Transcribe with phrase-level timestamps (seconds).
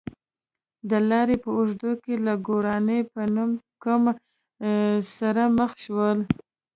[0.89, 3.51] د لارې په اوږدو کې له ګوراني په نوم
[3.83, 4.03] قوم
[5.17, 6.19] سره مخ شول.